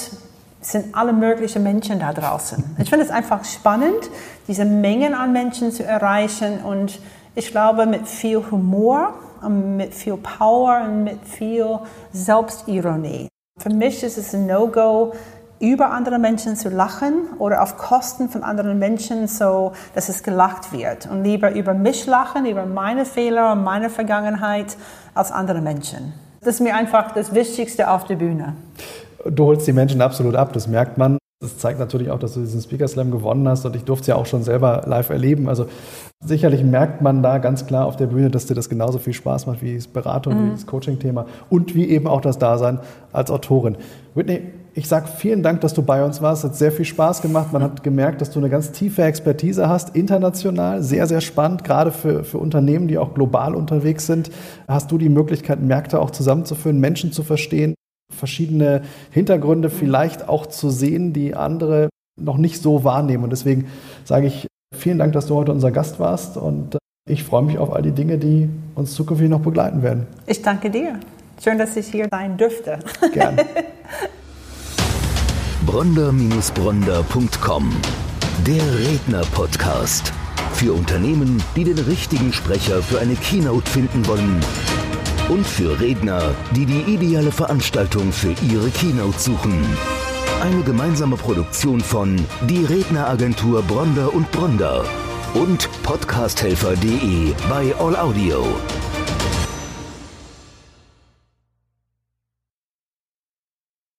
sind 0.61 0.95
alle 0.95 1.13
möglichen 1.13 1.63
Menschen 1.63 1.99
da 1.99 2.13
draußen. 2.13 2.77
Ich 2.79 2.91
finde 2.91 3.05
es 3.05 3.11
einfach 3.11 3.45
spannend, 3.45 4.11
diese 4.49 4.65
Mengen 4.65 5.15
an 5.15 5.33
Menschen 5.33 5.73
zu 5.73 5.85
erreichen 5.85 6.59
und 6.65 7.01
ich 7.35 7.51
glaube, 7.51 7.87
mit 7.87 8.07
viel 8.07 8.43
Humor, 8.51 9.15
mit 9.49 9.95
viel 9.95 10.17
Power 10.17 10.83
und 10.85 11.05
mit 11.05 11.25
viel 11.25 11.79
Selbstironie. 12.13 13.29
Für 13.67 13.75
mich 13.75 14.05
ist 14.05 14.17
es 14.17 14.33
ein 14.33 14.47
No-Go, 14.47 15.13
über 15.59 15.91
andere 15.91 16.21
Menschen 16.21 16.55
zu 16.55 16.69
lachen 16.69 17.15
oder 17.41 17.65
auf 17.65 17.77
Kosten 17.77 18.29
von 18.29 18.45
anderen 18.45 18.79
Menschen, 18.79 19.27
so 19.27 19.73
dass 19.93 20.09
es 20.09 20.23
gelacht 20.23 20.73
wird. 20.73 21.11
Und 21.11 21.25
lieber 21.25 21.51
über 21.51 21.75
mich 21.75 22.07
lachen, 22.07 22.47
über 22.47 22.65
meine 22.65 23.05
Fehler 23.05 23.51
und 23.51 23.65
meine 23.65 23.91
Vergangenheit 23.91 24.77
als 25.17 25.33
andere 25.33 25.61
Menschen. 25.61 26.13
Das 26.43 26.55
ist 26.55 26.61
mir 26.61 26.77
einfach 26.77 27.11
das 27.11 27.35
Wichtigste 27.35 27.91
auf 27.91 28.05
der 28.05 28.15
Bühne. 28.15 28.55
Du 29.29 29.47
holst 29.47 29.67
die 29.67 29.73
Menschen 29.73 30.01
absolut 30.01 30.37
ab, 30.37 30.53
das 30.53 30.69
merkt 30.69 30.97
man. 30.97 31.19
Das 31.39 31.59
zeigt 31.59 31.79
natürlich 31.79 32.11
auch, 32.11 32.19
dass 32.19 32.33
du 32.33 32.41
diesen 32.41 32.63
Speaker 32.63 32.89
Slam 32.89 33.11
gewonnen 33.11 33.47
hast 33.47 33.67
und 33.67 33.77
ich 33.77 33.85
durfte 33.85 34.05
es 34.05 34.07
ja 34.07 34.17
auch 34.17 34.25
schon 34.25 34.43
selber 34.43 34.85
live 34.87 35.11
erleben. 35.11 35.51
Also 35.51 35.67
sicherlich 36.25 36.65
merkt 36.65 37.03
man 37.03 37.23
da 37.23 37.37
ganz 37.37 37.67
klar 37.67 37.85
auf 37.85 37.97
der 37.97 38.07
Bühne, 38.07 38.31
dass 38.31 38.47
dir 38.47 38.55
das 38.55 38.71
genauso 38.71 38.99
viel 38.99 39.13
Spaß 39.13 39.47
macht 39.47 39.61
wie 39.61 39.75
das 39.75 39.87
Beratung, 39.87 40.33
mhm. 40.35 40.47
wie 40.47 40.51
das 40.53 40.67
Coaching-Thema 40.67 41.27
und 41.51 41.75
wie 41.75 41.91
eben 41.91 42.07
auch 42.07 42.23
das 42.23 42.39
Dasein 42.39 42.81
als 43.13 43.31
Autorin. 43.31 43.77
Whitney, 44.15 44.45
ich 44.73 44.89
sage 44.89 45.09
vielen 45.15 45.43
Dank, 45.43 45.61
dass 45.61 45.75
du 45.75 45.83
bei 45.83 46.03
uns 46.03 46.23
warst. 46.23 46.43
Es 46.43 46.51
hat 46.51 46.57
sehr 46.57 46.73
viel 46.73 46.87
Spaß 46.87 47.21
gemacht. 47.21 47.53
Man 47.53 47.63
hat 47.63 47.83
gemerkt, 47.83 48.23
dass 48.23 48.31
du 48.31 48.39
eine 48.39 48.49
ganz 48.49 48.73
tiefe 48.73 49.03
Expertise 49.03 49.69
hast, 49.69 49.95
international, 49.95 50.83
sehr, 50.83 51.07
sehr 51.07 51.21
spannend, 51.21 51.65
gerade 51.65 51.93
für, 51.93 52.25
für 52.25 52.39
Unternehmen, 52.39 52.89
die 52.89 52.97
auch 52.97 53.13
global 53.13 53.55
unterwegs 53.55 54.07
sind. 54.07 54.31
Hast 54.69 54.91
du 54.91 54.97
die 54.97 55.11
Möglichkeit, 55.11 55.61
Märkte 55.61 56.01
auch 56.01 56.11
zusammenzuführen, 56.11 56.81
Menschen 56.81 57.13
zu 57.13 57.23
verstehen, 57.23 57.75
verschiedene 58.15 58.83
Hintergründe 59.11 59.71
vielleicht 59.71 60.29
auch 60.29 60.47
zu 60.47 60.71
sehen, 60.71 61.13
die 61.13 61.35
andere 61.35 61.89
noch 62.21 62.39
nicht 62.39 62.63
so 62.63 62.85
wahrnehmen. 62.85 63.25
Und 63.25 63.31
deswegen 63.31 63.67
sage 64.05 64.27
ich 64.27 64.47
vielen 64.75 64.99
Dank, 64.99 65.13
dass 65.13 65.27
du 65.27 65.35
heute 65.35 65.53
unser 65.53 65.71
Gast 65.71 66.01
warst 66.01 66.37
und 66.37 66.79
ich 67.09 67.23
freue 67.23 67.43
mich 67.43 67.59
auf 67.59 67.73
all 67.73 67.83
die 67.83 67.93
Dinge, 67.93 68.19
die 68.19 68.49
uns 68.75 68.95
zukünftig 68.95 69.29
noch 69.29 69.41
begleiten 69.41 69.83
werden. 69.83 70.07
Ich 70.27 70.43
danke 70.43 70.71
dir. 70.71 70.99
Schön, 71.43 71.59
dass 71.59 71.77
ich 71.77 71.87
hier 71.87 72.09
sein 72.11 72.37
dürfte. 72.37 72.79
Gerne. 73.13 73.45
bronder-bronder.com 75.67 77.71
Der 78.47 78.79
Redner-Podcast. 78.79 80.13
Für 80.53 80.73
Unternehmen, 80.73 81.43
die 81.55 81.65
den 81.65 81.79
richtigen 81.79 82.33
Sprecher 82.33 82.83
für 82.83 82.99
eine 82.99 83.15
Keynote 83.15 83.71
finden 83.71 84.07
wollen 84.07 84.41
und 85.29 85.47
für 85.47 85.81
Redner, 85.81 86.35
die 86.55 86.67
die 86.67 86.83
ideale 86.83 87.33
Veranstaltung 87.33 88.13
für 88.13 88.35
ihre 88.51 88.71
Keynote 88.71 89.19
suchen. 89.19 89.65
Eine 90.41 90.63
gemeinsame 90.63 91.17
Produktion 91.17 91.81
von 91.81 92.17
Die 92.49 92.65
Redneragentur 92.65 93.63
Bronder 93.63 94.13
und 94.13 94.31
Bronder 94.33 94.85
und 95.35 95.69
podcasthelfer.de 95.83 97.33
bei 97.49 97.75
All 97.79 97.97
Audio. 97.97 98.45